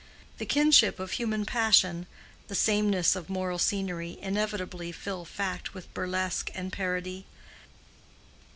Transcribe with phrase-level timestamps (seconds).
[0.39, 2.07] The kinship of human passion,
[2.47, 7.27] the sameness of mortal scenery, inevitably fill fact with burlesque and parody.